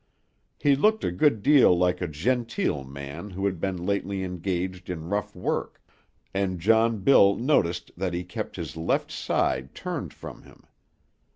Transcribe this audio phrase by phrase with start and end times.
[0.57, 5.09] He looked a good deal like a genteel man who had been lately engaged in
[5.09, 5.79] rough work,
[6.33, 10.63] and John Bill noticed that he kept his left side turned from him.